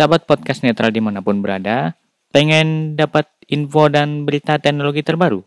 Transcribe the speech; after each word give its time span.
Sahabat 0.00 0.24
podcast 0.24 0.64
netral 0.64 0.96
di 0.96 1.04
mana 1.04 1.20
pun 1.20 1.44
berada, 1.44 1.92
pengen 2.32 2.96
dapat 2.96 3.28
info 3.52 3.92
dan 3.92 4.24
berita 4.24 4.56
teknologi 4.56 5.04
terbaru? 5.04 5.44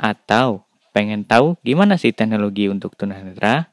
Atau 0.00 0.64
pengen 0.96 1.28
tahu 1.28 1.60
gimana 1.60 2.00
sih 2.00 2.08
teknologi 2.16 2.64
untuk 2.72 2.96
tunanetra? 2.96 3.68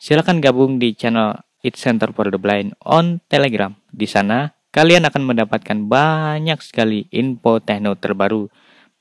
Silakan 0.00 0.40
gabung 0.40 0.80
di 0.80 0.96
channel 0.96 1.36
It 1.60 1.76
Center 1.76 2.16
for 2.16 2.32
the 2.32 2.40
Blind 2.40 2.80
on 2.80 3.20
Telegram. 3.28 3.76
Di 3.92 4.08
sana, 4.08 4.56
kalian 4.72 5.04
akan 5.04 5.36
mendapatkan 5.36 5.84
banyak 5.84 6.64
sekali 6.64 7.04
info 7.12 7.60
tekno 7.60 7.92
terbaru, 7.92 8.48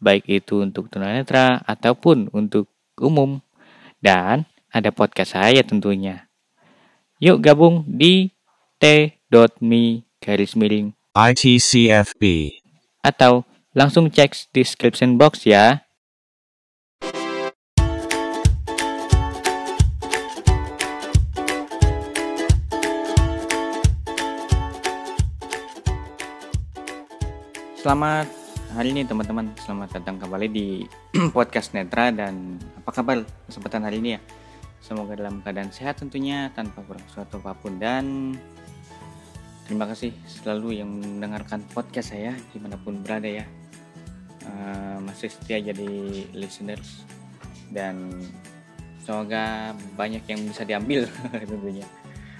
baik 0.04 0.28
itu 0.28 0.68
untuk 0.68 0.92
tunanetra 0.92 1.64
ataupun 1.64 2.28
untuk 2.36 2.68
umum. 3.00 3.39
Dan 4.04 4.43
ada 4.75 4.92
podcast 4.92 5.32
saya 5.32 5.64
tentunya. 5.64 6.28
Yuk 7.24 7.39
gabung 7.39 7.88
di 7.88 8.36
t.me 8.84 10.07
garis 10.21 10.57
miring 10.57 10.94
ITCFB. 11.14 12.54
atau 13.06 13.48
langsung 13.71 14.12
cek 14.12 14.52
description 14.52 15.16
box 15.16 15.48
ya. 15.48 15.86
Selamat 27.80 28.28
hari 28.75 28.92
ini 28.92 29.08
teman-teman, 29.08 29.56
selamat 29.64 30.02
datang 30.02 30.20
kembali 30.20 30.47
di 30.52 30.84
podcast 31.36 31.72
Netra 31.72 32.11
dan 32.11 32.59
apa 32.75 32.92
kabar 32.92 33.23
kesempatan 33.47 33.88
hari 33.88 34.03
ini 34.03 34.20
ya? 34.20 34.22
Semoga 34.84 35.16
dalam 35.16 35.39
keadaan 35.39 35.72
sehat 35.72 36.03
tentunya 36.03 36.52
tanpa 36.52 36.84
kurang 36.84 37.08
suatu 37.08 37.39
apa 37.39 37.56
pun 37.56 37.80
dan 37.80 38.36
terima 39.67 39.84
kasih 39.84 40.16
selalu 40.23 40.80
yang 40.80 40.88
mendengarkan 40.88 41.59
podcast 41.75 42.16
saya 42.16 42.31
di 42.55 42.58
mana 42.58 42.80
pun 42.80 43.03
berada 43.03 43.28
ya. 43.28 43.44
Eh, 44.47 44.97
masih 45.03 45.28
setia 45.28 45.59
jadi 45.59 45.91
listeners. 46.31 47.03
Dan 47.67 48.16
semoga 49.03 49.75
banyak 50.00 50.23
yang 50.23 50.39
bisa 50.47 50.64
diambil 50.64 51.03
tentunya. 51.52 51.83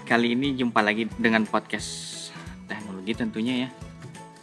Kali 0.08 0.32
ini 0.32 0.56
jumpa 0.56 0.80
lagi 0.80 1.04
dengan 1.20 1.44
podcast 1.44 2.32
teknologi 2.64 3.12
tentunya 3.12 3.68
ya. 3.68 3.70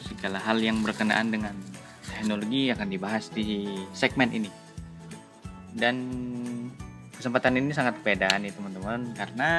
Segala 0.05 0.37
hal 0.37 0.61
yang 0.61 0.85
berkenaan 0.85 1.33
dengan 1.33 1.57
teknologi 2.05 2.69
akan 2.69 2.87
dibahas 2.93 3.33
di 3.33 3.65
segmen 3.97 4.29
ini. 4.29 4.49
Dan 5.73 5.95
kesempatan 7.17 7.57
ini 7.57 7.73
sangat 7.73 7.97
beda 8.05 8.29
nih 8.37 8.53
teman-teman. 8.53 9.09
Karena 9.17 9.51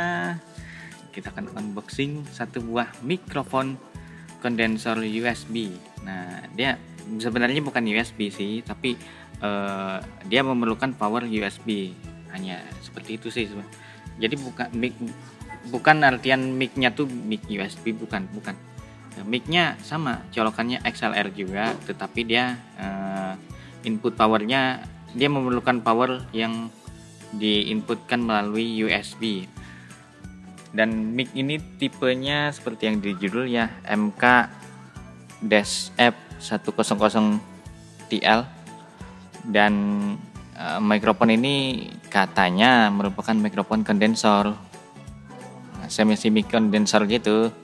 kita 1.16 1.32
akan 1.32 1.48
unboxing 1.56 2.28
satu 2.28 2.60
buah 2.60 2.92
mikrofon 3.00 3.80
kondensor 4.44 5.00
USB. 5.00 5.72
Nah, 6.04 6.44
dia 6.52 6.76
sebenarnya 7.16 7.64
bukan 7.64 7.88
USB 7.88 8.28
sih, 8.28 8.60
tapi 8.60 9.00
eh, 9.40 9.96
dia 10.28 10.40
memerlukan 10.44 10.92
power 10.92 11.24
USB. 11.24 11.96
Hanya 12.36 12.60
seperti 12.84 13.16
itu 13.16 13.32
sih. 13.32 13.48
Jadi 14.20 14.36
bukan 14.36 14.68
mic 14.76 14.92
bukan 15.72 16.04
artian 16.04 16.52
mic-nya 16.52 16.92
tuh 16.92 17.08
mic 17.08 17.48
USB 17.48 17.96
bukan, 17.96 18.28
bukan. 18.36 18.52
Mic-nya 19.24 19.80
sama, 19.80 20.20
colokannya 20.28 20.84
XLR 20.84 21.32
juga, 21.32 21.72
tetapi 21.88 22.20
dia 22.28 22.60
eh, 22.76 23.32
input 23.88 24.12
powernya 24.12 24.84
dia 25.16 25.32
memerlukan 25.32 25.80
power 25.80 26.28
yang 26.36 26.68
diinputkan 27.32 28.20
melalui 28.20 28.84
USB 28.84 29.48
dan 30.74 31.14
mic 31.14 31.30
ini 31.36 31.60
tipenya 31.78 32.50
seperti 32.50 32.90
yang 32.90 32.96
di 32.98 33.14
judul 33.14 33.46
ya 33.46 33.70
MK 33.86 34.24
F 35.96 36.14
100 36.42 38.10
TL 38.10 38.40
dan 39.46 39.72
eh, 40.56 40.80
mikrofon 40.82 41.30
ini 41.34 41.86
katanya 42.10 42.90
merupakan 42.90 43.34
mikrofon 43.36 43.86
kondensor. 43.86 44.56
Semi 45.86 46.18
semi 46.18 46.42
kondensor 46.42 47.06
gitu. 47.06 47.54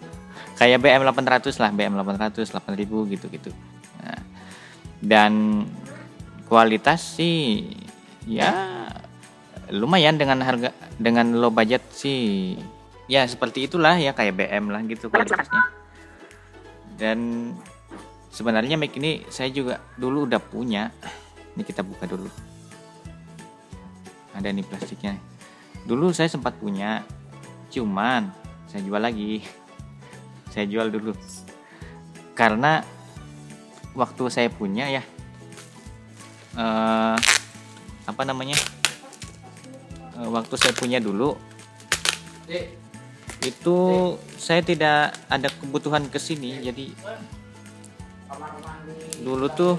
Kayak 0.55 0.79
BM 0.79 1.03
800 1.03 1.59
lah 1.59 1.75
BM 1.75 1.99
800 1.99 2.47
8000 2.55 3.11
gitu 3.11 3.27
gitu 3.27 3.51
Nah, 4.03 4.19
dan 4.99 5.33
kualitas 6.51 7.19
sih 7.19 7.71
ya 8.27 8.51
lumayan 9.71 10.19
dengan 10.19 10.43
harga 10.43 10.75
dengan 10.99 11.39
low 11.39 11.55
budget 11.55 11.83
sih 11.95 12.55
ya 13.13 13.29
seperti 13.29 13.69
itulah 13.69 14.01
ya 14.01 14.17
kayak 14.17 14.41
BM 14.41 14.73
lah 14.73 14.81
gitu 14.89 15.13
kualitasnya 15.13 15.83
dan 17.03 17.51
sebenarnya 18.31 18.79
mic 18.79 18.95
ini 18.95 19.27
saya 19.27 19.51
juga 19.51 19.83
dulu 19.99 20.31
udah 20.31 20.39
punya. 20.39 20.95
Ini 21.53 21.63
kita 21.67 21.83
buka 21.83 22.07
dulu. 22.07 22.31
Ada 24.33 24.49
nih 24.55 24.65
plastiknya. 24.65 25.19
Dulu 25.85 26.15
saya 26.15 26.31
sempat 26.31 26.57
punya 26.63 27.03
cuman 27.75 28.31
saya 28.71 28.87
jual 28.87 29.03
lagi. 29.03 29.43
Saya 30.53 30.69
jual 30.69 30.93
dulu. 30.93 31.17
Karena 32.37 32.85
waktu 33.97 34.29
saya 34.29 34.53
punya 34.53 34.85
ya 34.85 35.01
eh, 36.61 37.17
apa 38.05 38.23
namanya? 38.29 38.61
Eh, 40.21 40.29
waktu 40.29 40.53
saya 40.61 40.77
punya 40.77 41.01
dulu 41.01 41.33
itu 43.43 43.79
saya 44.39 44.63
tidak 44.63 45.19
ada 45.27 45.49
kebutuhan 45.51 46.07
ke 46.07 46.19
sini 46.19 46.63
jadi 46.63 46.87
dulu 49.23 49.47
tuh 49.53 49.75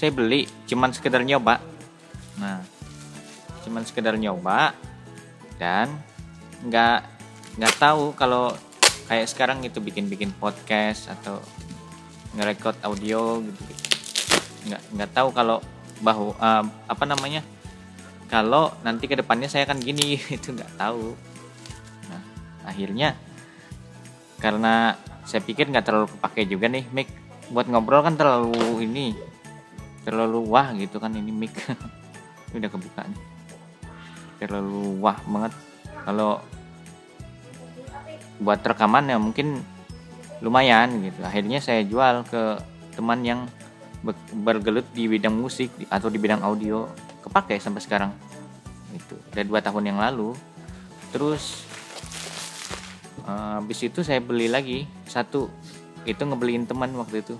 saya 0.00 0.16
beli 0.16 0.48
cuman 0.64 0.96
sekedar 0.96 1.20
nyoba. 1.20 1.60
Nah 2.40 2.64
cuman 3.60 3.84
sekedar 3.84 4.16
nyoba 4.16 4.72
dan 5.60 5.92
nggak 6.64 7.04
nggak 7.60 7.74
tahu 7.76 8.16
kalau 8.16 8.56
kayak 9.04 9.28
sekarang 9.28 9.60
itu 9.60 9.76
bikin 9.84 10.08
bikin 10.08 10.32
podcast 10.32 11.12
atau 11.12 11.44
ngerekord 12.32 12.80
audio 12.80 13.44
gitu, 13.44 13.62
nggak 14.72 14.82
nggak 14.96 15.10
tahu 15.12 15.28
kalau 15.36 15.60
bahwa 16.00 16.32
eh, 16.32 16.64
apa 16.88 17.04
namanya 17.04 17.44
kalau 18.32 18.72
nanti 18.80 19.04
ke 19.04 19.20
depannya 19.20 19.52
saya 19.52 19.68
akan 19.68 19.84
gini 19.84 20.16
itu 20.36 20.56
nggak 20.56 20.80
tahu 20.80 21.12
akhirnya 22.70 23.18
karena 24.38 24.96
saya 25.26 25.42
pikir 25.44 25.68
nggak 25.68 25.84
terlalu 25.84 26.08
kepake 26.16 26.48
juga 26.48 26.70
nih 26.70 26.86
mic 26.94 27.10
buat 27.50 27.66
ngobrol 27.66 28.06
kan 28.06 28.14
terlalu 28.14 28.86
ini 28.86 29.12
terlalu 30.06 30.40
wah 30.48 30.72
gitu 30.72 30.96
kan 31.02 31.12
ini 31.12 31.28
mic 31.28 31.52
udah 32.56 32.68
kebuka 32.70 33.02
nih. 33.06 33.20
Terlalu 34.40 34.98
wah 34.98 35.18
banget. 35.28 35.52
Kalau 36.00 36.40
buat 38.40 38.60
rekaman 38.64 39.12
ya 39.12 39.18
mungkin 39.20 39.60
lumayan 40.40 41.04
gitu. 41.04 41.20
Akhirnya 41.22 41.60
saya 41.60 41.84
jual 41.84 42.24
ke 42.26 42.58
teman 42.96 43.20
yang 43.20 43.40
be- 44.00 44.16
bergelut 44.32 44.88
di 44.96 45.06
bidang 45.06 45.36
musik 45.36 45.70
atau 45.92 46.08
di 46.08 46.16
bidang 46.16 46.40
audio. 46.40 46.88
Kepake 47.20 47.60
sampai 47.60 47.84
sekarang. 47.84 48.12
Itu 48.96 49.20
dari 49.30 49.46
dua 49.46 49.60
tahun 49.60 49.92
yang 49.92 49.98
lalu. 50.00 50.32
Terus 51.12 51.69
eh, 53.30 53.52
habis 53.62 53.78
itu 53.86 54.02
saya 54.02 54.18
beli 54.18 54.50
lagi. 54.50 54.90
Satu 55.06 55.46
itu 56.02 56.18
ngebeliin 56.18 56.66
teman 56.66 56.90
waktu 56.98 57.22
itu. 57.22 57.38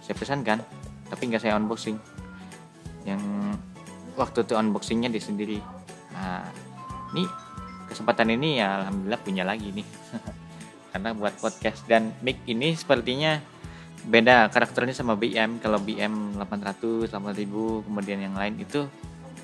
Saya 0.00 0.16
pesankan 0.16 0.64
tapi 1.06 1.22
nggak 1.28 1.42
saya 1.42 1.54
unboxing. 1.60 2.00
Yang 3.04 3.22
waktu 4.16 4.42
itu 4.42 4.52
unboxingnya 4.56 5.10
di 5.12 5.20
sendiri. 5.20 5.58
Nah 6.16 6.48
ini 7.14 7.28
kesempatan 7.86 8.34
ini 8.34 8.58
ya 8.58 8.82
alhamdulillah 8.82 9.20
punya 9.22 9.44
lagi 9.46 9.70
nih. 9.70 9.86
Karena 10.92 11.12
buat 11.12 11.36
podcast. 11.38 11.84
Dan 11.86 12.16
mic 12.24 12.42
ini 12.48 12.72
sepertinya 12.74 13.38
beda 14.06 14.48
karakternya 14.54 14.94
sama 14.94 15.18
BM 15.18 15.58
kalau 15.58 15.82
BM 15.82 16.38
800 16.38 17.10
8000 17.10 17.86
kemudian 17.90 18.22
yang 18.22 18.38
lain 18.38 18.54
itu 18.62 18.86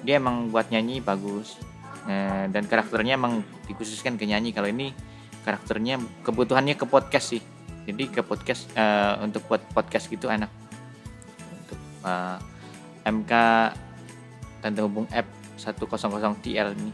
dia 0.06 0.22
emang 0.22 0.50
buat 0.50 0.70
nyanyi 0.70 1.02
bagus. 1.02 1.58
Eh, 2.02 2.50
dan 2.50 2.66
karakternya 2.66 3.14
emang 3.14 3.46
dikhususkan 3.70 4.18
ke 4.18 4.26
nyanyi. 4.26 4.50
Kalau 4.50 4.66
ini 4.66 4.90
karakternya 5.42 5.98
kebutuhannya 6.22 6.78
ke 6.78 6.86
podcast 6.86 7.36
sih. 7.36 7.42
Jadi 7.82 8.08
ke 8.08 8.22
podcast 8.22 8.70
eh, 8.78 9.14
untuk 9.22 9.42
buat 9.50 9.62
podcast 9.74 10.06
gitu 10.06 10.30
enak. 10.30 10.50
Untuk 11.58 11.80
eh, 12.06 12.38
MK 13.10 13.32
tanda 14.62 14.80
hubung 14.86 15.10
F 15.10 15.26
100 15.58 15.82
TL 16.42 16.74
ini. 16.78 16.92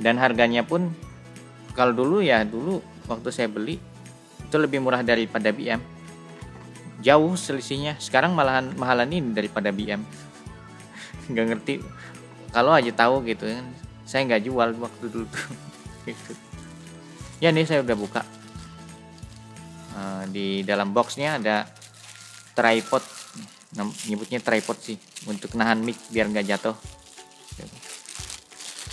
Dan 0.00 0.18
harganya 0.18 0.66
pun 0.66 0.90
kalau 1.74 1.94
dulu 1.94 2.18
ya 2.18 2.42
dulu 2.42 2.82
waktu 3.06 3.30
saya 3.30 3.46
beli 3.46 3.78
itu 4.42 4.56
lebih 4.58 4.82
murah 4.82 5.06
daripada 5.06 5.54
BM 5.54 5.78
jauh 7.00 7.32
selisihnya. 7.38 7.96
Sekarang 8.02 8.34
malahan 8.34 8.74
mahalan 8.74 9.08
ini 9.14 9.30
daripada 9.30 9.70
BM 9.70 10.02
nggak 11.30 11.46
ngerti. 11.54 11.74
Kalau 12.50 12.74
aja 12.74 12.90
tahu 12.90 13.22
gitu 13.30 13.46
kan 13.46 13.66
saya 14.02 14.26
nggak 14.26 14.42
jual 14.50 14.68
waktu 14.82 15.04
dulu 15.06 15.28
gitu. 16.10 16.49
Ya 17.40 17.48
nih 17.50 17.66
saya 17.66 17.80
udah 17.80 17.96
buka. 17.96 18.22
Uh, 19.96 20.24
di 20.30 20.62
dalam 20.62 20.92
boxnya 20.92 21.40
ada 21.40 21.66
tripod. 22.54 23.02
Nyebutnya 24.06 24.42
tripod 24.42 24.78
sih 24.78 24.98
untuk 25.24 25.56
nahan 25.56 25.80
mic 25.80 25.96
biar 26.12 26.28
nggak 26.28 26.46
jatuh. 26.46 26.76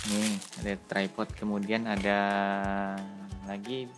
Nih 0.08 0.40
ada 0.64 0.72
tripod 0.88 1.28
kemudian 1.36 1.84
ada 1.84 2.18
lagi 3.44 3.88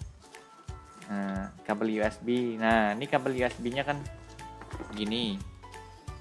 uh, 1.06 1.46
kabel 1.62 2.02
USB 2.02 2.58
nah 2.58 2.94
ini 2.94 3.06
kabel 3.06 3.38
USB 3.38 3.70
nya 3.70 3.86
kan 3.86 4.02
gini. 4.92 5.38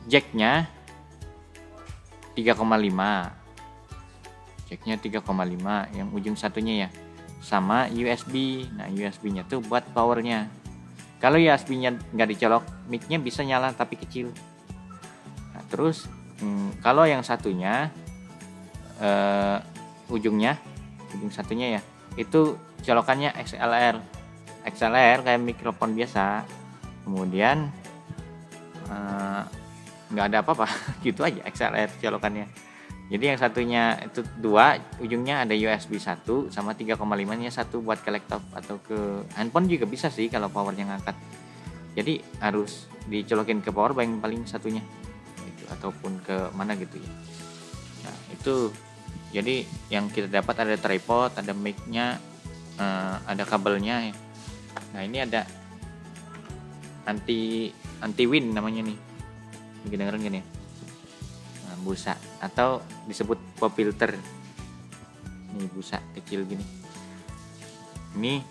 Jacknya 0.08 0.80
3,5 2.40 2.56
jacknya 4.72 4.96
3,5 4.96 5.98
yang 5.98 6.08
ujung 6.16 6.40
satunya 6.40 6.88
ya 6.88 6.90
sama 7.40 7.88
USB 7.88 8.68
nah 8.76 8.92
USB 8.92 9.32
nya 9.32 9.48
tuh 9.48 9.64
buat 9.64 9.84
powernya. 9.96 10.52
Kalau 11.20 11.36
USB 11.36 11.80
nya 11.80 11.96
nggak 11.96 12.30
dicolok 12.36 12.64
mic 12.88 13.08
nya 13.08 13.20
bisa 13.20 13.44
nyala 13.44 13.72
tapi 13.76 14.00
kecil. 14.00 14.32
Nah, 15.56 15.64
terus 15.68 16.08
hmm, 16.40 16.80
kalau 16.84 17.04
yang 17.08 17.24
satunya 17.24 17.92
uh, 19.00 19.60
ujungnya 20.12 20.60
ujung 21.16 21.32
satunya 21.34 21.80
ya 21.80 21.82
itu 22.16 22.56
colokannya 22.86 23.34
XLR 23.36 24.00
XLR 24.68 25.18
kayak 25.24 25.42
mikrofon 25.42 25.96
biasa. 25.96 26.44
Kemudian 27.08 27.72
uh, 28.92 29.42
nggak 30.10 30.26
ada 30.34 30.38
apa-apa 30.42 30.68
gitu 31.06 31.24
aja 31.24 31.42
XLR 31.48 31.90
colokannya 32.02 32.69
jadi 33.10 33.34
yang 33.34 33.40
satunya 33.42 33.98
itu 34.06 34.22
dua 34.38 34.78
ujungnya 35.02 35.42
ada 35.42 35.58
USB 35.58 35.98
1 35.98 36.54
sama 36.54 36.78
3,5 36.78 37.02
nya 37.42 37.50
satu 37.50 37.82
buat 37.82 38.06
ke 38.06 38.14
laptop 38.14 38.46
atau 38.54 38.78
ke 38.86 39.26
handphone 39.34 39.66
juga 39.66 39.90
bisa 39.90 40.14
sih 40.14 40.30
kalau 40.30 40.46
powernya 40.54 40.86
ngangkat. 40.86 41.18
Jadi 41.98 42.22
harus 42.38 42.86
dicolokin 43.10 43.66
ke 43.66 43.74
power 43.74 43.98
bank 43.98 44.22
paling 44.22 44.46
satunya 44.46 44.86
itu 45.42 45.66
ataupun 45.74 46.22
ke 46.22 46.54
mana 46.54 46.78
gitu 46.78 47.02
ya. 47.02 47.12
Nah 48.06 48.18
itu. 48.30 48.56
Jadi 49.30 49.62
yang 49.94 50.10
kita 50.10 50.26
dapat 50.26 50.66
ada 50.66 50.78
tripod 50.78 51.34
ada 51.38 51.54
mic-nya 51.54 52.18
uh, 52.82 53.22
ada 53.30 53.46
kabelnya 53.46 54.10
nah 54.90 55.06
ini 55.06 55.22
ada 55.22 55.46
anti 57.06 57.70
anti 58.02 58.24
wind 58.26 58.54
namanya 58.54 58.86
nih. 58.86 58.98
Kedengeran 59.90 60.22
gini 60.22 60.42
ya 60.42 60.59
busa 61.82 62.16
atau 62.44 62.84
disebut 63.08 63.38
pop 63.58 63.72
filter. 63.74 64.16
Ini 65.56 65.66
busa 65.74 65.98
kecil 66.14 66.46
gini. 66.46 66.66
Ini 68.20 68.44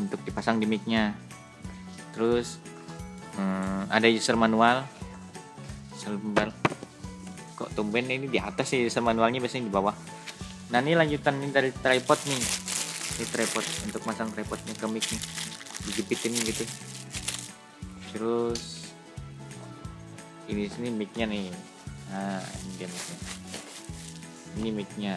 untuk 0.00 0.22
dipasang 0.24 0.62
di 0.62 0.66
micnya. 0.66 1.12
Terus 2.14 2.58
hmm, 3.36 3.92
ada 3.92 4.06
user 4.08 4.38
manual. 4.38 4.86
Sebentar 5.98 6.54
kok 7.58 7.74
tumben 7.74 8.06
ini 8.06 8.30
di 8.30 8.38
atas 8.38 8.70
sih 8.70 8.86
user 8.86 9.02
manualnya 9.02 9.42
biasanya 9.42 9.66
di 9.66 9.74
bawah. 9.74 9.94
Nah 10.70 10.78
ini 10.78 10.94
lanjutan 10.94 11.42
ini 11.42 11.50
dari 11.50 11.70
tripod 11.74 12.18
nih. 12.28 12.42
Ini 13.18 13.24
tripod 13.28 13.64
untuk 13.90 14.02
masang 14.06 14.30
tripodnya 14.30 14.72
ke 14.78 14.86
mic 14.86 15.04
nih 15.10 15.22
dijepitin 15.88 16.32
gitu. 16.44 16.64
Terus 18.14 18.92
ini 20.48 20.64
sini 20.68 20.88
micnya 20.88 21.28
nih 21.28 21.52
nah 22.08 22.40
ini 22.40 22.72
dia 22.80 22.88
micnya. 22.88 23.16
Ini 24.58 24.68
micnya. 24.72 25.14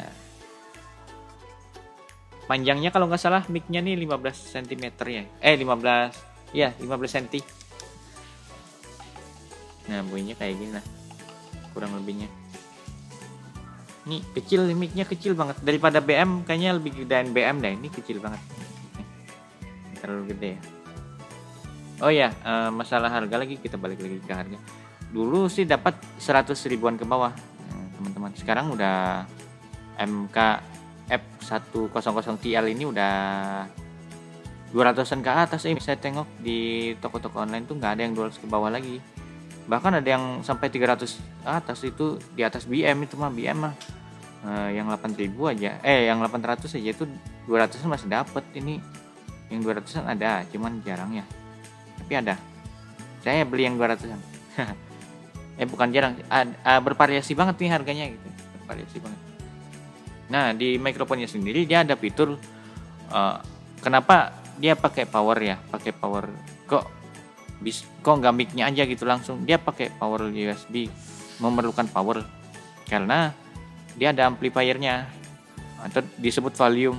Panjangnya 2.45 2.91
kalau 2.91 3.07
nggak 3.07 3.21
salah 3.21 3.43
micnya 3.47 3.79
nih 3.79 3.95
15 3.95 4.59
cm 4.59 4.85
ya. 5.07 5.23
Eh 5.39 5.55
15 5.55 6.51
ya 6.51 6.75
15 6.75 7.15
cm 7.15 7.39
nah 9.87 10.03
bunyinya 10.07 10.35
kayak 10.39 10.55
gini 10.55 10.71
lah. 10.75 10.85
Kurang 11.71 11.95
lebihnya. 11.99 12.27
Ini 14.07 14.23
kecil 14.35 14.71
micnya 14.75 15.03
kecil 15.07 15.35
banget. 15.35 15.59
Daripada 15.63 15.99
BM 15.99 16.43
kayaknya 16.43 16.75
lebih 16.75 17.03
gedean 17.03 17.31
BM 17.31 17.59
deh. 17.59 17.75
Ini 17.75 17.89
kecil 17.91 18.19
banget. 18.19 18.39
Terlalu 19.99 20.23
gede 20.31 20.49
ya. 20.55 20.61
Oh 22.01 22.11
ya 22.11 22.29
masalah 22.71 23.13
harga 23.13 23.35
lagi. 23.39 23.55
Kita 23.59 23.75
balik 23.79 23.99
lagi 23.99 24.19
ke 24.19 24.33
harga 24.33 24.59
dulu 25.11 25.51
sih 25.51 25.67
dapat 25.67 25.99
100 26.17 26.55
ribuan 26.71 26.95
ke 26.95 27.03
bawah 27.03 27.35
nah, 27.69 27.87
teman-teman. 27.99 28.31
Sekarang 28.35 28.71
udah 28.71 29.27
MK 29.99 30.37
F100 31.11 32.39
TL 32.39 32.65
ini 32.71 32.87
udah 32.87 33.13
200an 34.71 35.19
ke 35.19 35.31
atas 35.31 35.67
eh 35.67 35.75
saya 35.83 35.99
tengok 35.99 36.39
di 36.39 36.91
toko-toko 37.03 37.43
online 37.43 37.67
tuh 37.67 37.75
nggak 37.75 37.91
ada 37.99 38.01
yang 38.07 38.15
200 38.15 38.39
ke 38.39 38.47
bawah 38.47 38.71
lagi. 38.71 39.03
Bahkan 39.67 39.99
ada 39.99 40.07
yang 40.07 40.39
sampai 40.47 40.71
300 40.71 41.19
atas 41.43 41.79
itu 41.83 42.15
di 42.31 42.41
atas 42.47 42.63
BM 42.63 43.03
itu 43.03 43.19
mah 43.19 43.29
BM 43.29 43.59
mah. 43.67 43.75
Uh, 44.41 44.73
yang 44.73 44.89
8000 44.89 45.29
aja. 45.53 45.77
Eh 45.85 46.09
yang 46.09 46.17
800 46.17 46.65
aja 46.65 46.89
itu 46.97 47.05
200 47.45 47.83
masih 47.85 48.07
dapat 48.09 48.41
ini. 48.57 48.79
Yang 49.51 49.83
200an 49.83 50.17
ada 50.17 50.41
cuman 50.49 50.79
jarang 50.81 51.13
ya. 51.13 51.27
Tapi 51.99 52.13
ada. 52.15 52.39
Saya 53.21 53.45
beli 53.45 53.69
yang 53.69 53.77
200an 53.77 54.17
eh 55.61 55.67
bukan 55.69 55.93
jarang. 55.93 56.17
Uh, 56.25 56.81
bervariasi 56.81 57.37
banget 57.37 57.61
nih 57.61 57.69
harganya 57.69 58.05
gitu. 58.09 58.27
Bervariasi 58.65 58.97
banget. 58.97 59.19
Nah 60.33 60.57
di 60.57 60.81
mikrofonnya 60.81 61.29
sendiri 61.29 61.69
dia 61.69 61.85
ada 61.85 61.93
fitur 61.93 62.33
uh, 63.13 63.37
kenapa 63.85 64.33
dia 64.57 64.73
pakai 64.73 65.05
power 65.05 65.37
ya? 65.37 65.61
Pakai 65.69 65.93
power 65.93 66.25
kok 66.65 66.89
bis 67.61 67.85
kok 68.01 68.17
nggak 68.17 68.33
micnya 68.33 68.65
aja 68.65 68.89
gitu 68.89 69.05
langsung? 69.05 69.45
Dia 69.45 69.61
pakai 69.61 69.93
power 69.93 70.33
USB 70.33 70.89
memerlukan 71.37 71.85
power. 71.93 72.25
Karena 72.89 73.29
dia 73.93 74.09
ada 74.09 74.25
amplifiernya. 74.25 75.05
Atau 75.81 76.01
disebut 76.17 76.57
volume. 76.57 76.97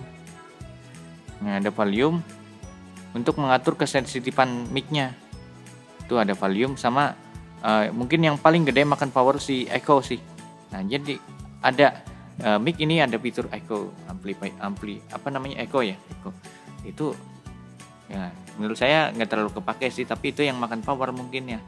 Nah 1.42 1.58
ada 1.58 1.74
volume 1.74 2.22
untuk 3.10 3.42
mengatur 3.42 3.74
kesensitifan 3.74 4.70
micnya. 4.70 5.18
Itu 6.06 6.18
ada 6.18 6.34
volume 6.34 6.74
sama 6.78 7.14
uh, 7.62 7.88
mungkin 7.94 8.20
yang 8.20 8.36
paling 8.36 8.66
gede 8.66 8.82
makan 8.82 9.14
power 9.14 9.38
si 9.38 9.64
Echo 9.70 10.02
sih. 10.02 10.18
Nah 10.74 10.82
jadi 10.84 11.16
ada 11.62 12.02
uh, 12.42 12.58
mic 12.58 12.76
ini 12.82 12.98
ada 12.98 13.16
fitur 13.16 13.48
Echo 13.54 13.94
ampli 14.10 14.34
ampli 14.58 14.98
apa 15.08 15.30
namanya 15.30 15.62
Echo 15.62 15.80
ya 15.80 15.96
Echo. 16.10 16.34
Itu 16.82 17.14
ya 18.10 18.28
menurut 18.58 18.76
saya 18.76 19.08
nggak 19.14 19.28
terlalu 19.30 19.50
kepake 19.56 19.88
sih 19.88 20.04
tapi 20.04 20.34
itu 20.34 20.44
yang 20.44 20.58
makan 20.58 20.82
power 20.82 21.14
mungkin 21.14 21.56
ya. 21.56 21.60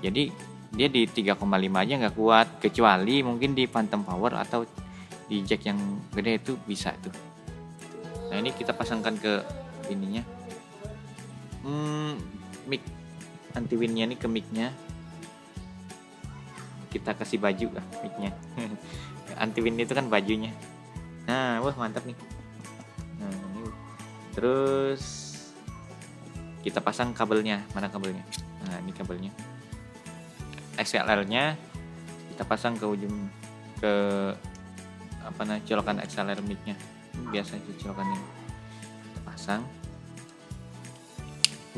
Jadi 0.00 0.32
dia 0.70 0.86
di 0.86 1.02
3,5 1.02 1.34
aja 1.50 1.94
nggak 1.98 2.14
kuat 2.14 2.48
kecuali 2.62 3.26
mungkin 3.26 3.58
di 3.58 3.66
phantom 3.66 4.06
power 4.06 4.38
atau 4.38 4.62
di 5.26 5.42
jack 5.42 5.66
yang 5.66 5.78
gede 6.14 6.38
itu 6.38 6.52
bisa 6.62 6.94
tuh. 7.02 7.12
Nah 8.30 8.38
ini 8.38 8.54
kita 8.54 8.70
pasangkan 8.70 9.18
ke 9.18 9.42
ininya. 9.90 10.22
Hmm, 11.66 12.16
mic 12.70 12.80
anti 13.52 13.74
windnya 13.74 14.06
ini 14.06 14.16
ke 14.16 14.30
micnya 14.30 14.70
kita 16.90 17.14
kasih 17.14 17.38
baju 17.38 17.78
lah 17.78 17.84
micnya. 18.02 18.30
Anti 19.42 19.62
wind 19.62 19.78
itu 19.78 19.94
kan 19.94 20.10
bajunya. 20.10 20.50
Nah 21.30 21.62
wah 21.62 21.74
mantap 21.78 22.02
nih. 22.02 22.18
Nah, 23.22 23.30
ini. 23.30 23.70
terus 24.34 25.30
kita 26.66 26.82
pasang 26.82 27.14
kabelnya. 27.14 27.62
Mana 27.72 27.86
kabelnya? 27.86 28.26
Nah 28.66 28.82
ini 28.82 28.90
kabelnya. 28.90 29.30
XLR 30.74 31.22
nya 31.30 31.54
kita 32.34 32.42
pasang 32.42 32.74
ke 32.74 32.84
ujung 32.84 33.30
ke 33.78 33.94
apa 35.22 35.40
namanya 35.46 35.62
colokan 35.70 36.02
XLR 36.02 36.42
micnya. 36.42 36.74
Biasa 37.30 37.54
aja 37.54 37.72
colokannya 37.86 38.18
kita 39.06 39.20
pasang. 39.22 39.62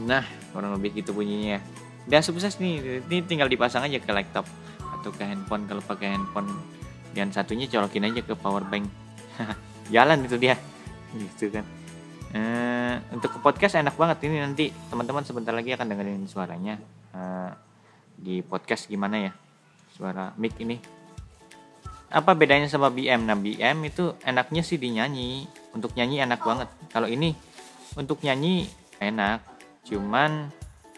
Nah 0.00 0.24
kurang 0.56 0.72
lebih 0.80 1.04
gitu 1.04 1.12
bunyinya. 1.12 1.60
Udah 2.08 2.24
sukses 2.24 2.56
nih. 2.56 3.04
Ini 3.04 3.28
tinggal 3.28 3.52
dipasang 3.52 3.84
aja 3.84 4.00
ke 4.00 4.08
laptop 4.08 4.48
atau 5.02 5.10
ke 5.10 5.26
handphone 5.26 5.66
kalau 5.66 5.82
pakai 5.82 6.14
handphone 6.14 6.46
dan 7.12 7.34
satunya 7.34 7.66
colokin 7.66 8.08
aja 8.08 8.22
ke 8.22 8.32
power 8.38 8.62
bank. 8.64 8.86
Jalan 9.94 10.24
itu 10.24 10.38
dia. 10.38 10.56
Gitu 11.12 11.52
kan. 11.52 11.66
Uh, 12.32 12.96
untuk 13.12 13.36
ke 13.36 13.38
podcast 13.42 13.76
enak 13.76 13.98
banget. 13.98 14.24
Ini 14.24 14.40
nanti 14.40 14.72
teman-teman 14.88 15.26
sebentar 15.26 15.52
lagi 15.52 15.74
akan 15.76 15.86
dengerin 15.90 16.24
suaranya. 16.24 16.80
Uh, 17.12 17.52
di 18.16 18.40
podcast 18.40 18.88
gimana 18.88 19.28
ya? 19.28 19.32
Suara 19.92 20.32
mic 20.40 20.56
ini. 20.62 20.80
Apa 22.12 22.32
bedanya 22.36 22.68
sama 22.68 22.92
BM 22.92 23.24
nah 23.24 23.36
BM 23.36 23.84
itu 23.84 24.16
enaknya 24.24 24.64
sih 24.64 24.80
dinyanyi. 24.80 25.44
Untuk 25.76 25.92
nyanyi 25.92 26.24
enak 26.24 26.40
banget. 26.40 26.68
Kalau 26.88 27.10
ini 27.10 27.36
untuk 27.98 28.24
nyanyi 28.24 28.70
enak. 29.02 29.44
Cuman 29.84 30.48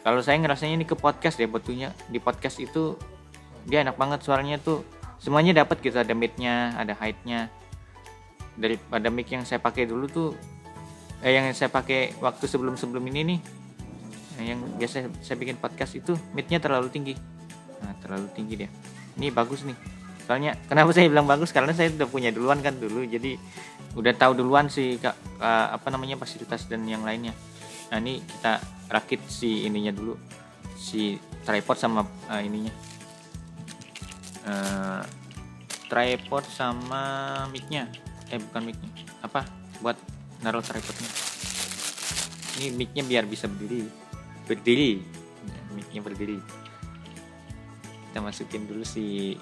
kalau 0.07 0.21
saya 0.23 0.39
ngerasanya 0.39 0.79
ini 0.79 0.87
ke 0.87 0.95
podcast 0.95 1.41
ya 1.41 1.49
betulnya 1.51 1.91
di 2.13 2.21
podcast 2.21 2.61
itu 2.61 2.95
dia 3.65 3.85
enak 3.85 3.97
banget 3.97 4.21
suaranya 4.25 4.57
tuh. 4.61 4.85
Semuanya 5.21 5.65
dapat 5.65 5.81
gitu 5.81 5.97
ada 5.97 6.13
midnya 6.13 6.77
ada 6.77 6.93
heightnya 7.01 7.49
daripada 8.55 9.11
mic 9.11 9.27
yang 9.31 9.43
saya 9.43 9.59
pakai 9.59 9.89
dulu 9.89 10.07
tuh 10.07 10.29
eh, 11.25 11.35
yang 11.35 11.51
saya 11.57 11.73
pakai 11.73 12.15
waktu 12.23 12.45
sebelum 12.47 12.79
sebelum 12.79 13.03
ini 13.11 13.35
nih. 13.35 13.41
Nah, 14.35 14.43
yang 14.43 14.61
biasa 14.77 15.09
saya 15.23 15.37
bikin 15.39 15.57
podcast 15.59 15.95
itu 15.95 16.19
mic-nya 16.35 16.59
terlalu 16.59 16.91
tinggi. 16.91 17.15
Nah 17.83 17.95
terlalu 18.03 18.27
tinggi 18.35 18.55
dia. 18.67 18.71
Ini 19.15 19.31
bagus 19.31 19.63
nih. 19.63 19.79
Soalnya 20.27 20.59
kenapa 20.67 20.91
saya 20.91 21.07
bilang 21.07 21.29
bagus? 21.29 21.55
Karena 21.55 21.71
saya 21.71 21.93
udah 21.95 22.09
punya 22.11 22.35
duluan 22.35 22.59
kan 22.61 22.75
dulu. 22.75 23.07
Jadi 23.07 23.39
udah 23.95 24.11
tahu 24.19 24.35
duluan 24.43 24.67
sih 24.67 24.99
kak 24.99 25.15
apa 25.71 25.87
namanya 25.95 26.19
fasilitas 26.19 26.67
dan 26.67 26.83
yang 26.85 27.07
lainnya. 27.07 27.31
Nah 27.95 28.03
ini 28.03 28.19
kita 28.21 28.59
rakit 28.91 29.23
si 29.31 29.71
ininya 29.71 29.95
dulu. 29.95 30.19
Si 30.75 31.15
tripod 31.47 31.79
sama 31.79 32.03
uh, 32.27 32.43
ininya 32.43 32.75
uh, 34.49 35.03
tripod 35.89 36.45
sama 36.49 37.03
micnya. 37.51 37.89
Eh 38.33 38.41
bukan 38.41 38.63
micnya. 38.73 38.91
Apa? 39.25 39.45
Buat 39.81 39.99
naruh 40.45 40.65
tripodnya. 40.65 41.11
Ini 42.61 42.67
micnya 42.77 43.03
biar 43.05 43.25
bisa 43.27 43.51
berdiri. 43.51 43.89
Berdiri. 44.47 44.91
Micnya 45.75 46.01
berdiri. 46.05 46.39
Kita 48.11 48.23
masukin 48.23 48.67
dulu 48.69 48.87
si 48.87 49.35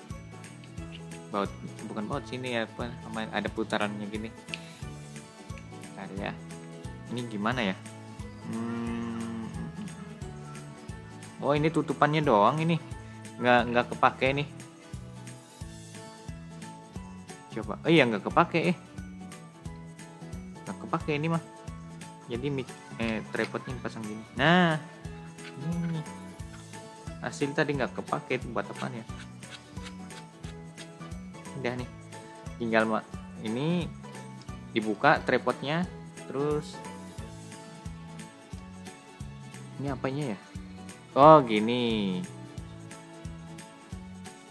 baut 1.33 1.49
bukan 1.89 2.05
baut 2.13 2.29
sini 2.29 2.53
ya 2.61 2.69
apa 2.69 2.93
ada 3.33 3.49
putarannya 3.53 4.07
gini. 4.09 4.31
Bentar 5.93 6.09
ya. 6.19 6.33
Ini 7.13 7.21
gimana 7.29 7.61
ya? 7.61 7.77
Hmm. 8.43 9.47
oh 11.43 11.53
ini 11.55 11.69
tutupannya 11.69 12.25
doang 12.25 12.61
ini. 12.65 12.81
Nggak 13.37 13.61
nggak 13.73 13.87
kepake 13.93 14.29
nih 14.37 14.49
coba. 17.61 17.77
Oh 17.85 17.91
iya 17.93 18.09
nggak 18.09 18.25
kepake 18.25 18.61
eh. 18.73 18.77
Nggak 20.65 20.77
kepake 20.87 21.13
ini 21.21 21.29
mah. 21.29 21.43
Jadi 22.31 22.47
mic 22.49 22.69
eh 22.97 23.21
tripodnya 23.35 23.77
pasang 23.83 24.01
gini. 24.05 24.25
Nah 24.39 24.81
ini. 25.61 26.01
Hasil 27.23 27.55
tadi 27.55 27.77
nggak 27.77 27.95
kepake 28.03 28.41
itu 28.41 28.47
buat 28.51 28.67
apa 28.67 28.89
ya? 28.91 29.05
Udah 31.61 31.73
nih. 31.77 31.91
Tinggal 32.59 32.89
mak 32.89 33.05
ini 33.43 33.87
dibuka 34.73 35.21
tripodnya 35.21 35.85
terus 36.31 36.79
ini 39.77 39.93
apanya 39.93 40.33
ya? 40.33 40.39
Oh 41.13 41.45
gini. 41.45 42.23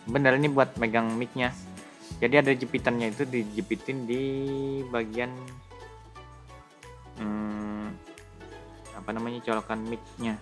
Bener 0.06 0.36
ini 0.36 0.52
buat 0.52 0.76
megang 0.76 1.16
micnya 1.16 1.56
jadi 2.18 2.44
ada 2.44 2.52
jepitannya 2.54 3.14
itu 3.14 3.24
dijepitin 3.26 4.06
di 4.06 4.24
bagian 4.90 5.32
hmm, 7.22 7.88
apa 8.98 9.10
namanya 9.14 9.40
colokan 9.46 9.82
micnya. 9.86 10.36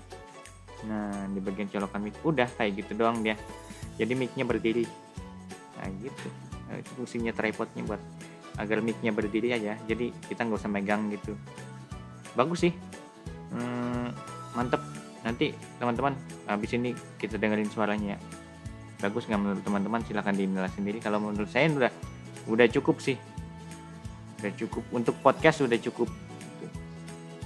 Nah 0.88 1.28
di 1.32 1.40
bagian 1.44 1.68
colokan 1.72 2.02
mic 2.04 2.16
udah 2.24 2.48
kayak 2.58 2.84
gitu 2.84 2.96
doang 2.96 3.22
dia. 3.22 3.36
Jadi 4.00 4.16
micnya 4.16 4.48
berdiri. 4.48 4.88
Nah 5.80 5.88
gitu. 6.00 6.28
Nah, 6.70 6.76
itu 6.78 6.90
fungsinya 6.94 7.34
tripodnya 7.34 7.82
buat 7.88 8.02
agar 8.60 8.84
micnya 8.84 9.16
berdiri 9.16 9.56
aja. 9.56 9.80
Jadi 9.88 10.12
kita 10.28 10.48
nggak 10.48 10.60
usah 10.60 10.72
megang 10.72 11.08
gitu. 11.12 11.36
Bagus 12.36 12.68
sih. 12.68 12.74
Hmm, 13.52 14.12
mantep. 14.56 14.84
Nanti 15.24 15.52
teman-teman 15.80 16.16
habis 16.48 16.72
ini 16.76 16.96
kita 17.20 17.36
dengerin 17.40 17.72
suaranya. 17.72 18.16
ya 18.16 18.49
bagus 19.00 19.26
nggak 19.26 19.42
menurut 19.42 19.64
teman-teman? 19.64 20.00
Silahkan 20.04 20.36
dinilai 20.36 20.72
sendiri. 20.72 21.00
Kalau 21.00 21.24
menurut 21.24 21.48
saya 21.50 21.72
udah 21.72 21.92
udah 22.52 22.68
cukup 22.68 23.00
sih. 23.00 23.16
Udah 24.44 24.52
cukup. 24.56 24.84
Untuk 24.92 25.16
podcast 25.24 25.64
udah 25.64 25.80
cukup. 25.80 26.08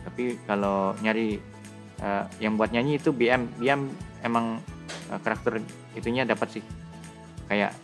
Tapi 0.03 0.37
kalau 0.45 0.97
nyari 0.99 1.39
uh, 2.03 2.25
yang 2.41 2.59
buat 2.59 2.73
nyanyi 2.73 2.99
itu 2.99 3.15
BM 3.15 3.47
BM 3.61 3.87
emang 4.25 4.59
uh, 5.13 5.19
karakter 5.21 5.61
itunya 5.93 6.25
dapat 6.25 6.59
sih. 6.59 6.63
Kayak 7.47 7.77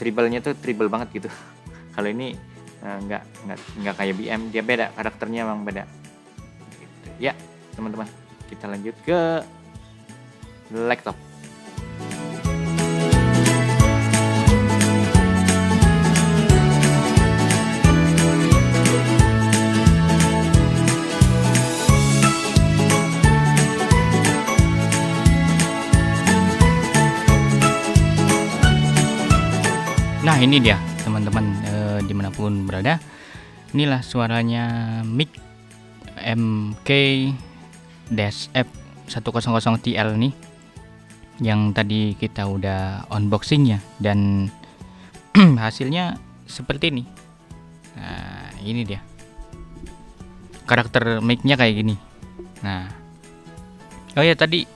tribalnya 0.00 0.40
tuh 0.40 0.56
tribal 0.58 0.88
banget 0.88 1.22
gitu. 1.22 1.28
Kalau 1.94 2.08
ini 2.08 2.34
uh, 2.80 2.98
nggak 3.04 3.22
nggak 3.46 3.58
nggak 3.84 3.94
kayak 3.94 4.14
BM 4.16 4.40
dia 4.50 4.62
beda 4.64 4.90
karakternya 4.96 5.44
emang 5.44 5.62
beda. 5.62 5.84
Gitu. 6.80 7.08
ya 7.20 7.32
teman-teman. 7.76 8.08
Kita 8.48 8.68
lanjut 8.68 8.96
ke 9.04 9.20
laptop 10.72 11.31
ini 30.42 30.58
dia 30.58 30.74
teman-teman 31.06 31.54
e, 31.62 31.74
di 32.02 32.12
mana 32.18 32.34
pun 32.34 32.66
berada. 32.66 32.98
Inilah 33.72 34.02
suaranya 34.02 35.00
mic 35.06 35.30
MK 36.18 36.90
F 38.52 38.68
100 39.08 39.80
TL 39.80 40.08
nih 40.20 40.34
Yang 41.40 41.60
tadi 41.72 42.00
kita 42.12 42.44
udah 42.44 43.08
unboxing 43.08 43.64
ya 43.72 43.80
Dan 43.96 44.52
hasilnya 45.62 46.18
seperti 46.44 46.90
ini. 46.90 47.04
Nah 47.96 48.50
ini 48.66 48.82
dia. 48.82 49.00
Karakter 50.66 51.22
mic-nya 51.22 51.54
kayak 51.54 51.74
gini. 51.80 51.94
Nah. 52.66 52.90
Oh 54.18 54.26
ya 54.26 54.36
tadi 54.36 54.68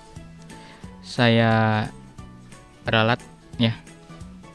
saya 1.05 1.85
ralat 2.89 3.21
ya 3.61 3.86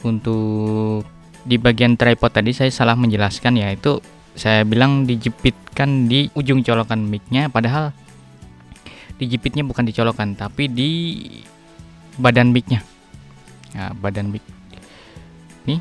untuk 0.04 1.06
di 1.42 1.58
bagian 1.58 1.98
tripod 1.98 2.30
tadi 2.30 2.54
saya 2.54 2.70
salah 2.70 2.94
menjelaskan 2.94 3.58
ya 3.58 3.74
itu 3.74 3.98
saya 4.38 4.64
bilang 4.64 5.10
dijepitkan 5.10 6.08
di 6.08 6.30
ujung 6.38 6.62
colokan 6.62 7.04
micnya 7.04 7.50
padahal 7.50 7.92
dijepitnya 9.22 9.62
bukan 9.62 9.86
dicolokan 9.86 10.34
tapi 10.34 10.66
di 10.66 10.90
badan 12.18 12.50
micnya. 12.50 12.82
Nah, 13.72 13.94
badan 13.96 14.34
mic. 14.34 14.44
Nih. 15.70 15.80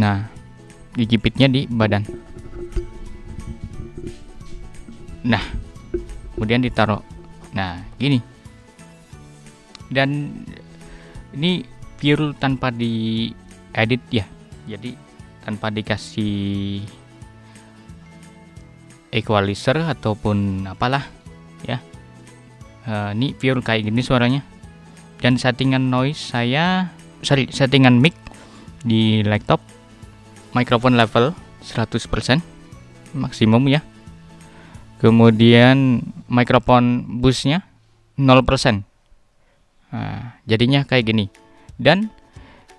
Nah 0.00 0.26
dijepitnya 0.96 1.46
di 1.46 1.68
badan. 1.68 2.02
Nah 5.28 5.44
kemudian 6.34 6.64
ditaruh. 6.64 7.04
Nah 7.54 7.78
gini. 8.00 8.18
Dan 9.92 10.40
ini 11.36 11.62
pure 11.98 12.34
tanpa 12.36 12.70
di 12.70 13.28
edit 13.74 14.02
ya. 14.10 14.24
Jadi 14.64 14.96
tanpa 15.44 15.68
dikasih 15.68 16.80
equalizer 19.12 19.78
ataupun 19.82 20.68
apalah 20.68 21.04
ya. 21.66 21.78
Uh, 22.84 23.16
ini 23.16 23.32
pure 23.32 23.60
kayak 23.60 23.88
gini 23.88 24.00
suaranya. 24.00 24.42
Dan 25.20 25.40
settingan 25.40 25.88
noise 25.88 26.20
saya 26.20 26.92
sorry 27.24 27.48
settingan 27.48 27.96
mic 27.96 28.12
di 28.84 29.24
laptop 29.24 29.62
microphone 30.52 31.00
level 31.00 31.32
100% 31.64 32.44
maksimum 33.16 33.64
ya. 33.70 33.80
Kemudian 35.00 36.00
microphone 36.28 37.20
busnya 37.20 37.64
0% 38.18 38.82
nah, 39.90 40.38
jadinya 40.46 40.86
kayak 40.86 41.04
gini 41.10 41.26
dan 41.78 42.10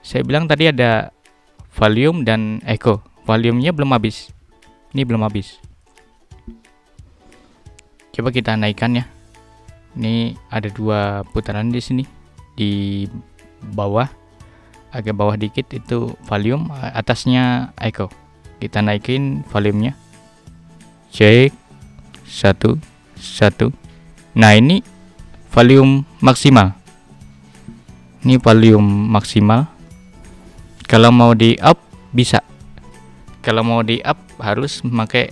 saya 0.06 0.22
bilang 0.22 0.46
tadi 0.46 0.70
ada 0.70 1.10
volume 1.76 2.22
dan 2.24 2.62
echo. 2.64 3.02
Volumenya 3.26 3.74
belum 3.74 3.92
habis. 3.92 4.30
Ini 4.94 5.02
belum 5.02 5.26
habis. 5.26 5.58
Coba 8.14 8.30
kita 8.30 8.56
naikkan 8.56 9.02
ya. 9.02 9.06
Ini 9.98 10.38
ada 10.54 10.70
dua 10.70 11.26
putaran 11.34 11.74
di 11.74 11.82
sini. 11.82 12.04
Di 12.56 13.04
bawah 13.74 14.08
agak 14.96 15.18
bawah 15.18 15.36
dikit 15.36 15.68
itu 15.74 16.14
volume 16.30 16.72
atasnya 16.72 17.76
echo. 17.82 18.08
Kita 18.62 18.80
naikin 18.80 19.44
volumenya. 19.50 19.98
Cek 21.12 21.52
satu 22.24 22.80
satu. 23.18 23.74
Nah 24.38 24.54
ini 24.54 24.86
volume 25.50 26.06
maksimal 26.22 26.85
ini 28.26 28.42
volume 28.42 29.14
maksimal. 29.14 29.70
Kalau 30.90 31.14
mau 31.14 31.38
di 31.38 31.54
up 31.62 31.78
bisa. 32.10 32.42
Kalau 33.46 33.62
mau 33.62 33.86
di 33.86 34.02
up 34.02 34.18
harus 34.42 34.82
memakai 34.82 35.30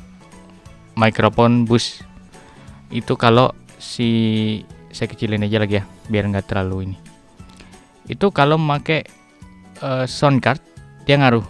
mikrofon 0.94 1.66
bus 1.66 2.06
itu 2.94 3.18
kalau 3.18 3.50
si 3.82 4.62
saya 4.94 5.10
kecilin 5.10 5.42
aja 5.42 5.58
lagi 5.58 5.82
ya 5.82 5.84
biar 6.06 6.30
nggak 6.30 6.46
terlalu 6.46 6.94
ini. 6.94 6.98
Itu 8.06 8.30
kalau 8.30 8.62
memakai 8.62 9.02
uh, 9.82 10.06
sound 10.06 10.46
card 10.46 10.62
dia 11.10 11.18
ngaruh. 11.18 11.46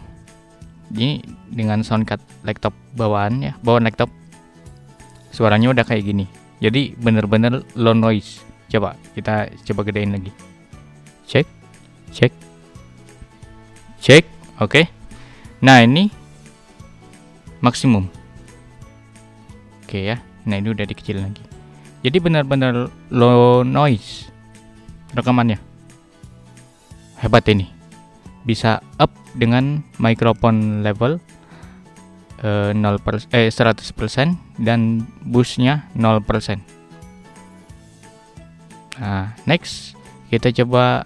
Ini 0.95 1.27
dengan 1.51 1.83
sound 1.83 2.07
card 2.07 2.23
laptop 2.47 2.71
bawaan 2.95 3.43
ya 3.43 3.53
bawaan 3.59 3.83
laptop. 3.83 4.07
Suaranya 5.35 5.75
udah 5.75 5.83
kayak 5.83 6.07
gini. 6.07 6.23
Jadi 6.63 6.95
bener-bener 6.95 7.67
low 7.75 7.91
noise. 7.91 8.39
Coba 8.71 8.95
kita 9.11 9.51
coba 9.67 9.83
gedein 9.83 10.15
lagi 10.15 10.52
cek. 11.27 11.47
Cek. 12.13 12.31
Cek. 13.99 14.23
Oke. 14.59 14.87
Nah 15.63 15.83
ini 15.83 16.11
maksimum. 17.63 18.07
Oke 19.83 20.13
ya. 20.13 20.19
Nah 20.47 20.59
ini 20.59 20.71
udah 20.71 20.85
dikecil 20.87 21.23
lagi. 21.23 21.43
Jadi 22.03 22.17
benar-benar 22.19 22.91
low 23.11 23.63
noise 23.63 24.27
rekamannya. 25.15 25.59
Hebat 27.19 27.47
ini. 27.47 27.71
Bisa 28.43 28.83
up 28.99 29.11
dengan 29.33 29.81
microphone 29.97 30.83
level 30.83 31.23
eh, 32.43 32.71
0 32.75 32.99
per, 32.99 33.23
eh 33.31 33.49
100% 33.49 34.59
dan 34.59 35.07
boostnya 35.23 35.87
0% 35.95 36.59
nah 38.93 39.33
next 39.49 39.97
kita 40.33 40.49
coba 40.49 41.05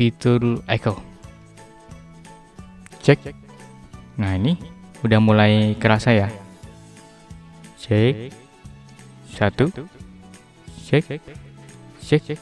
fitur 0.00 0.64
echo 0.64 0.96
cek. 3.04 3.36
Nah 4.16 4.40
ini 4.40 4.56
udah 5.04 5.20
mulai 5.20 5.76
kerasa 5.76 6.16
ya. 6.16 6.32
Cek. 7.76 8.32
Satu. 9.36 9.68
Cek. 10.80 11.20
Cek. 12.00 12.40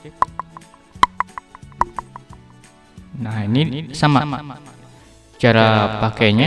Nah 3.18 3.42
ini 3.50 3.90
sama 3.90 4.22
cara 5.42 5.98
pakainya. 6.06 6.46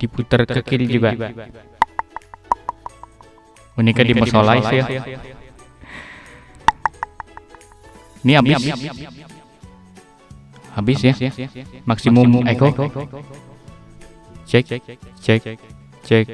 Diputar 0.00 0.48
ke 0.48 0.64
kiri 0.64 0.88
juga. 0.88 1.12
Uniknya 3.76 4.04
di 4.08 4.14
personalize 4.16 4.72
ya 4.72 4.84
ini 8.26 8.34
habis. 8.34 8.58
Habis. 10.74 10.98
Ya? 11.06 11.14
Maksimum 11.86 12.42
echo. 12.50 12.74
cek 14.46 14.82
cek 15.22 15.38
cek 16.02 16.26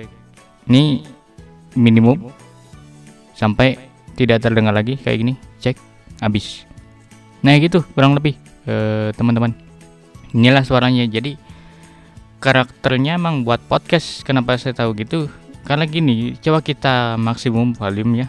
ini 0.73 1.05
minimum. 1.77 2.33
Sampai 3.37 3.77
tidak 4.17 4.41
terdengar 4.41 4.73
lagi 4.73 4.97
kayak 4.97 5.19
gini. 5.21 5.35
Cek 5.61 5.77
habis. 6.25 6.65
Nah 7.45 7.61
gitu 7.61 7.85
kurang 7.93 8.17
lebih 8.17 8.41
eh, 8.65 9.13
teman-teman. 9.13 9.53
Inilah 10.33 10.65
suaranya. 10.65 11.05
Jadi 11.05 11.37
karakternya 12.41 13.21
emang 13.21 13.45
buat 13.45 13.61
podcast. 13.69 14.25
Kenapa 14.25 14.57
saya 14.57 14.73
tahu 14.73 14.97
gitu? 14.97 15.29
Karena 15.69 15.85
gini 15.85 16.41
coba 16.41 16.65
kita 16.65 17.21
maksimum 17.21 17.77
volume 17.77 18.25
ya. 18.25 18.29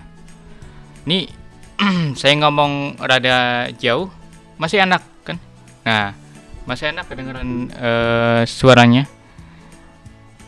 Ini 1.08 1.43
saya 2.20 2.34
ngomong 2.40 2.98
rada 3.00 3.70
jauh 3.78 4.10
masih 4.58 4.84
enak 4.84 5.04
kan? 5.26 5.38
Nah 5.84 6.16
masih 6.64 6.96
enak 6.96 7.06
kedengeran 7.12 7.70
eh, 7.74 8.42
suaranya. 8.48 9.04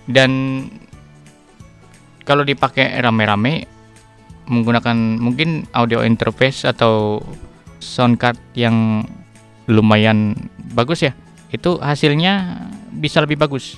Dan 0.05 0.31
kalau 2.23 2.45
dipakai 2.45 2.93
rame-rame 3.01 3.65
menggunakan 4.45 5.17
mungkin 5.17 5.65
audio 5.73 6.05
interface 6.05 6.69
atau 6.69 7.17
sound 7.81 8.21
card 8.21 8.37
yang 8.53 9.01
lumayan 9.65 10.37
bagus 10.77 11.01
ya 11.01 11.17
itu 11.49 11.81
hasilnya 11.81 12.61
bisa 12.93 13.21
lebih 13.21 13.41
bagus 13.41 13.77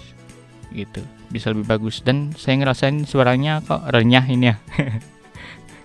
gitu. 0.75 0.99
Bisa 1.27 1.51
lebih 1.51 1.67
bagus. 1.67 2.03
Dan 2.03 2.31
saya 2.35 2.59
ngerasain 2.59 3.03
suaranya 3.03 3.59
kok 3.63 3.83
renyah 3.91 4.25
ini 4.27 4.51
ya. 4.51 4.55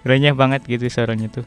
Renyah 0.09 0.35
banget 0.35 0.67
gitu 0.67 0.91
suaranya 0.91 1.31
tuh 1.31 1.47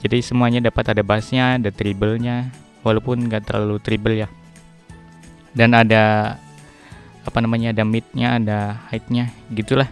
jadi 0.00 0.24
semuanya 0.24 0.64
dapat 0.64 0.96
ada 0.96 1.04
bassnya 1.04 1.60
ada 1.60 1.68
treble-nya 1.68 2.48
walaupun 2.80 3.28
nggak 3.28 3.44
terlalu 3.44 3.76
treble 3.84 4.16
ya. 4.16 4.28
Dan 5.52 5.76
ada 5.76 6.36
apa 7.20 7.38
namanya 7.44 7.76
ada 7.76 7.84
midnya 7.84 8.40
ada 8.40 8.80
height-nya 8.88 9.28
gitulah. 9.52 9.88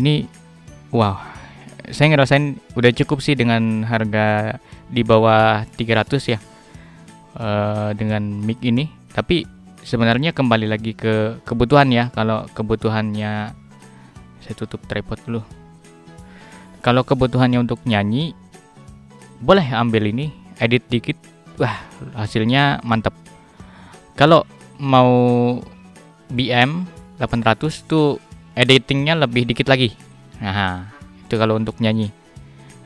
Ini 0.00 0.24
wow. 0.88 1.20
Saya 1.92 2.16
ngerasain 2.16 2.56
udah 2.80 2.90
cukup 2.96 3.20
sih 3.20 3.36
dengan 3.36 3.84
harga 3.84 4.56
di 4.88 5.04
bawah 5.04 5.68
300 5.76 6.32
ya 6.32 6.40
uh, 7.36 7.92
dengan 7.92 8.24
mic 8.24 8.64
ini. 8.64 8.88
Tapi 9.12 9.44
sebenarnya 9.84 10.32
kembali 10.32 10.64
lagi 10.64 10.96
ke 10.96 11.44
kebutuhan 11.44 11.92
ya. 11.92 12.08
Kalau 12.16 12.48
kebutuhannya 12.56 13.52
saya 14.40 14.54
tutup 14.56 14.80
tripod 14.88 15.20
dulu. 15.28 15.42
Kalau 16.80 17.04
kebutuhannya 17.04 17.60
untuk 17.60 17.84
nyanyi 17.84 18.32
boleh 19.44 19.68
ambil 19.76 20.08
ini 20.08 20.32
edit 20.56 20.88
dikit. 20.88 21.20
Wah 21.60 21.84
hasilnya 22.16 22.80
mantap 22.82 23.14
kalau 24.16 24.48
mau 24.80 25.12
BM 26.32 26.88
800 27.20 27.84
tuh 27.86 28.18
editingnya 28.56 29.14
lebih 29.14 29.46
dikit 29.46 29.68
lagi. 29.68 29.92
Nah 30.40 30.88
itu 31.20 31.34
kalau 31.36 31.60
untuk 31.60 31.78
nyanyi. 31.78 32.10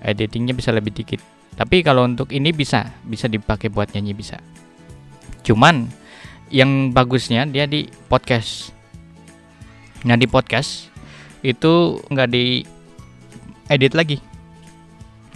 Editingnya 0.03 0.53
bisa 0.53 0.75
lebih 0.75 0.93
dikit. 0.93 1.23
Tapi 1.55 1.83
kalau 1.83 2.07
untuk 2.07 2.31
ini 2.35 2.51
bisa 2.51 2.91
bisa 3.07 3.31
dipakai 3.31 3.71
buat 3.71 3.91
nyanyi 3.95 4.13
bisa. 4.15 4.39
Cuman 5.47 5.89
yang 6.53 6.93
bagusnya 6.93 7.47
dia 7.49 7.65
di 7.65 7.89
podcast. 8.11 8.75
Nah 10.05 10.19
di 10.19 10.27
podcast 10.29 10.91
itu 11.41 12.03
nggak 12.11 12.29
di 12.31 12.67
edit 13.69 13.95
lagi 13.95 14.28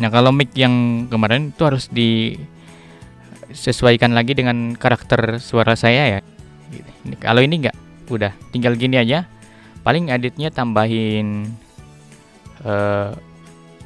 nah 0.03 0.11
kalau 0.11 0.35
mic 0.35 0.51
yang 0.59 1.07
kemarin 1.07 1.55
itu 1.55 1.63
harus 1.63 1.87
disesuaikan 1.87 4.19
lagi 4.19 4.35
dengan 4.35 4.75
karakter 4.75 5.39
suara 5.39 5.79
saya 5.79 6.19
ya. 6.19 6.27
Kalau 7.23 7.39
ini 7.39 7.63
nggak 7.63 8.11
udah 8.11 8.35
tinggal 8.51 8.75
gini 8.75 8.99
aja. 8.99 9.31
Paling 9.87 10.11
editnya 10.11 10.51
tambahin 10.51 11.55
uh, 12.67 13.15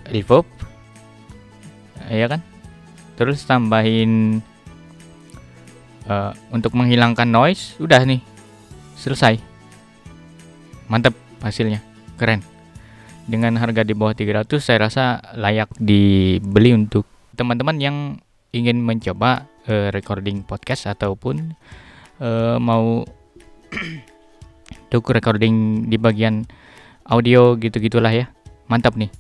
reverb 0.09 0.49
ya 2.09 2.33
kan? 2.33 2.41
Terus 3.21 3.45
tambahin 3.45 4.41
uh, 6.09 6.33
untuk 6.49 6.73
menghilangkan 6.73 7.29
noise 7.29 7.77
udah 7.77 8.01
nih 8.09 8.25
selesai. 8.97 9.37
Mantap 10.89 11.13
hasilnya 11.45 11.85
keren 12.17 12.56
dengan 13.27 13.59
harga 13.59 13.83
di 13.83 13.93
bawah 13.93 14.15
300 14.15 14.63
saya 14.63 14.87
rasa 14.87 15.05
layak 15.35 15.71
dibeli 15.83 16.71
untuk 16.71 17.07
teman-teman 17.35 17.77
yang 17.83 17.97
ingin 18.55 18.81
mencoba 18.81 19.51
uh, 19.69 19.91
recording 19.93 20.47
podcast 20.47 20.87
ataupun 20.89 21.59
uh, 22.23 22.57
mau 22.63 23.03
untuk 24.87 25.13
recording 25.13 25.87
di 25.91 25.99
bagian 25.99 26.47
audio 27.07 27.59
gitu-gitulah 27.59 28.11
ya. 28.11 28.27
Mantap 28.67 28.99
nih. 28.99 29.11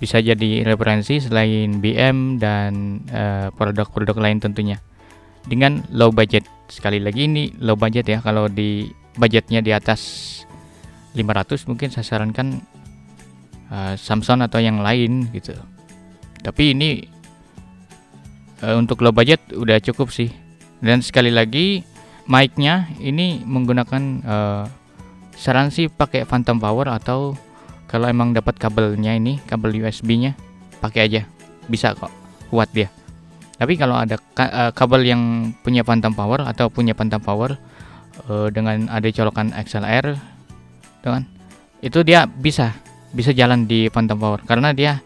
Bisa 0.00 0.16
jadi 0.18 0.64
referensi 0.64 1.20
selain 1.20 1.78
BM 1.84 2.40
dan 2.40 3.04
produk 3.52 3.84
produk-produk 3.84 4.16
lain 4.16 4.40
tentunya. 4.40 4.80
Dengan 5.44 5.84
low 5.92 6.08
budget. 6.08 6.48
Sekali 6.72 6.96
lagi 6.98 7.28
ini 7.28 7.52
low 7.60 7.76
budget 7.76 8.08
ya. 8.08 8.18
Kalau 8.24 8.48
di 8.48 8.88
budgetnya 9.20 9.60
di 9.60 9.76
atas 9.76 10.00
500 11.12 11.68
mungkin 11.68 11.92
saya 11.92 12.06
sarankan 12.06 12.64
uh, 13.70 13.94
Samsung 13.96 14.44
atau 14.44 14.58
yang 14.60 14.82
lain 14.82 15.30
gitu. 15.32 15.54
Tapi 16.42 16.74
ini 16.76 17.06
uh, 18.60 18.76
untuk 18.76 19.00
low 19.00 19.14
budget 19.14 19.40
udah 19.54 19.80
cukup 19.80 20.12
sih. 20.12 20.28
Dan 20.80 21.04
sekali 21.04 21.30
lagi 21.32 21.84
mic-nya 22.28 22.88
ini 23.00 23.40
menggunakan 23.44 24.02
uh, 24.24 24.64
saran 25.36 25.72
sih 25.72 25.88
pakai 25.88 26.24
phantom 26.28 26.60
power 26.60 26.88
atau 26.90 27.36
kalau 27.90 28.06
emang 28.06 28.30
dapat 28.30 28.56
kabelnya 28.56 29.16
ini 29.18 29.42
kabel 29.44 29.74
USB-nya 29.76 30.36
pakai 30.82 31.00
aja. 31.10 31.22
Bisa 31.68 31.94
kok 31.94 32.12
kuat 32.50 32.70
dia. 32.74 32.90
Tapi 33.60 33.76
kalau 33.76 33.92
ada 33.92 34.16
ka 34.16 34.48
uh, 34.48 34.70
kabel 34.72 35.04
yang 35.04 35.52
punya 35.60 35.84
phantom 35.84 36.16
power 36.16 36.40
atau 36.48 36.72
punya 36.72 36.96
phantom 36.96 37.20
power 37.20 37.60
uh, 38.24 38.48
dengan 38.48 38.88
ada 38.88 39.04
colokan 39.12 39.52
XLR 39.52 40.16
dengan 41.04 41.28
itu 41.84 42.00
dia 42.00 42.24
bisa 42.24 42.72
bisa 43.10 43.34
jalan 43.34 43.66
di 43.66 43.90
phantom 43.90 44.18
power. 44.18 44.40
Karena 44.46 44.70
dia 44.74 45.02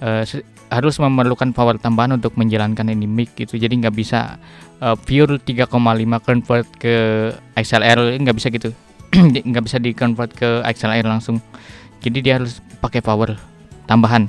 uh, 0.00 0.24
harus 0.72 0.94
memerlukan 0.98 1.52
power 1.52 1.76
tambahan 1.76 2.16
untuk 2.16 2.34
menjalankan 2.34 2.88
ini 2.90 3.06
mic 3.06 3.36
gitu. 3.36 3.60
Jadi 3.60 3.84
nggak 3.84 3.94
bisa 3.94 4.40
uh, 4.80 4.96
pure 4.96 5.38
3,5 5.38 5.70
convert 6.24 6.66
ke 6.80 6.94
XLR 7.54 8.18
nggak 8.20 8.36
bisa 8.36 8.48
gitu. 8.50 8.70
Nggak 9.14 9.64
bisa 9.70 9.78
di 9.78 9.94
convert 9.94 10.34
ke 10.34 10.66
XLR 10.66 11.06
langsung. 11.06 11.38
Jadi 12.02 12.18
dia 12.18 12.42
harus 12.42 12.58
pakai 12.82 12.98
power 12.98 13.38
tambahan. 13.86 14.26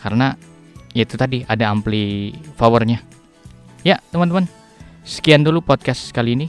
Karena 0.00 0.32
ya 0.96 1.04
itu 1.04 1.20
tadi 1.20 1.44
ada 1.44 1.68
ampli 1.68 2.32
powernya. 2.56 3.04
Ya 3.84 4.00
teman-teman 4.08 4.48
sekian 5.04 5.44
dulu 5.44 5.60
podcast 5.60 6.16
kali 6.16 6.32
ini. 6.32 6.48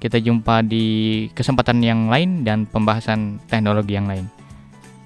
Kita 0.00 0.16
jumpa 0.16 0.64
di 0.64 1.28
kesempatan 1.36 1.84
yang 1.84 2.08
lain 2.08 2.48
dan 2.48 2.64
pembahasan 2.64 3.44
teknologi 3.46 3.92
yang 3.92 4.08
lain 4.08 4.41